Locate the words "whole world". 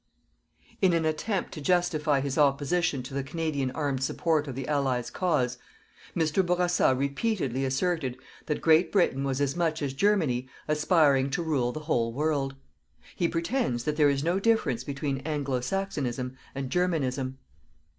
11.81-12.55